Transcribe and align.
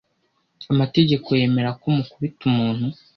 amategeko 0.71 1.27
yemera 1.39 1.69
ko 1.79 1.85
mukubita 1.95 2.41
umuntu 2.51 2.85